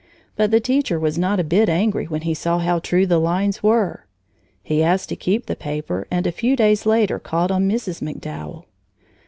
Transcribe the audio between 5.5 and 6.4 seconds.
paper and a